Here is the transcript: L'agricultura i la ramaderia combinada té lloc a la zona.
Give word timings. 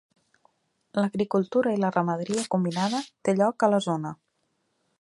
L'agricultura 0.99 1.75
i 1.75 1.79
la 1.83 1.91
ramaderia 1.97 2.45
combinada 2.55 3.03
té 3.29 3.37
lloc 3.41 3.67
a 3.69 3.71
la 3.75 3.83
zona. 3.91 4.15